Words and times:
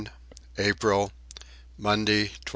April. 0.57 1.11
Monday 1.77 2.27
27. 2.29 2.49